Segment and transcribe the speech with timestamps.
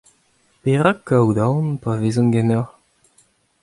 [0.63, 2.73] Perak kaout aon pa vezan ganeoc'h?